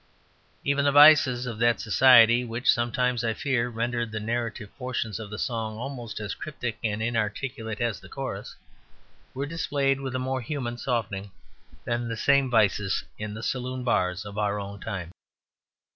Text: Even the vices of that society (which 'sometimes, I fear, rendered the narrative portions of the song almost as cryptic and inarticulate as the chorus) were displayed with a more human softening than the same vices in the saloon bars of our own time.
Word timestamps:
Even 0.63 0.83
the 0.83 0.91
vices 0.91 1.45
of 1.45 1.59
that 1.59 1.79
society 1.79 2.43
(which 2.43 2.67
'sometimes, 2.67 3.23
I 3.23 3.35
fear, 3.35 3.69
rendered 3.69 4.11
the 4.11 4.19
narrative 4.19 4.75
portions 4.75 5.19
of 5.19 5.29
the 5.29 5.37
song 5.37 5.77
almost 5.77 6.19
as 6.19 6.33
cryptic 6.33 6.79
and 6.83 7.03
inarticulate 7.03 7.79
as 7.79 7.99
the 7.99 8.09
chorus) 8.09 8.55
were 9.35 9.45
displayed 9.45 9.99
with 9.99 10.15
a 10.15 10.17
more 10.17 10.41
human 10.41 10.79
softening 10.79 11.29
than 11.85 12.07
the 12.07 12.17
same 12.17 12.49
vices 12.49 13.03
in 13.19 13.35
the 13.35 13.43
saloon 13.43 13.83
bars 13.83 14.25
of 14.25 14.39
our 14.39 14.59
own 14.59 14.79
time. 14.79 15.11